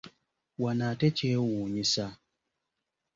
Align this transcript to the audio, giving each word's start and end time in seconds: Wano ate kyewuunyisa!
Wano 0.61 0.83
ate 0.91 1.07
kyewuunyisa! 1.17 2.05